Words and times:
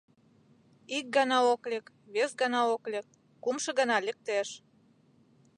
Ик 0.97 1.05
гана 1.17 1.37
ок 1.53 1.63
лек, 1.71 1.85
вес 2.13 2.31
гана 2.41 2.59
ок 2.75 2.83
лек, 2.93 3.07
кумшо 3.43 3.71
гана 3.79 3.97
лектеш. 4.07 4.47